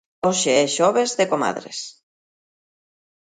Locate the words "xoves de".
0.75-1.25